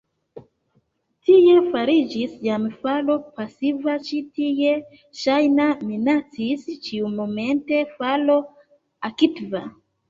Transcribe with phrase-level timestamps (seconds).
[1.27, 4.75] Tie fariĝis jam falo pasiva, ĉi tie
[5.21, 8.45] ŝajne minacis ĉiumomente falo
[9.13, 9.69] aktiva.